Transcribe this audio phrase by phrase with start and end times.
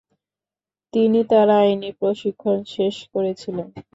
[0.93, 3.67] তিনি তাঁর আইনি প্রশিক্ষণ শেষ করেছিলেন।